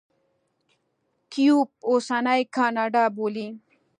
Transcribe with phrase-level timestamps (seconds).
[1.31, 3.47] کیوبک اوسنۍ کاناډا بولي.